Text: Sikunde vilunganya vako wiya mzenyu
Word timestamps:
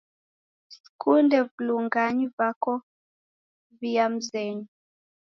Sikunde 0.75 1.37
vilunganya 1.51 2.27
vako 2.37 2.73
wiya 3.79 4.05
mzenyu 4.13 4.67